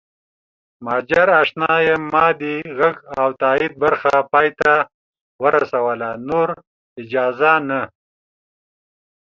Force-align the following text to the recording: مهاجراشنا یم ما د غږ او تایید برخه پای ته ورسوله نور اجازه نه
مهاجراشنا 0.83 1.73
یم 1.87 2.03
ما 2.13 2.25
د 2.39 2.41
غږ 2.77 2.97
او 3.19 3.27
تایید 3.41 3.73
برخه 3.83 4.13
پای 4.31 4.47
ته 4.59 4.71
ورسوله 5.43 6.09
نور 6.27 6.47
اجازه 7.01 7.53
نه 7.67 7.81